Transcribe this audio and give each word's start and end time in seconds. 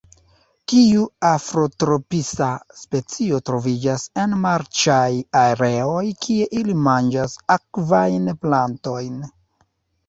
Tiu 0.71 1.01
afrotropisa 1.31 2.47
specio 2.79 3.41
troviĝas 3.51 4.07
en 4.25 4.35
marĉaj 4.47 5.07
areoj 5.45 6.05
kie 6.27 6.51
ili 6.63 6.81
manĝas 6.91 7.41
akvajn 7.59 8.35
plantojn. 8.45 9.25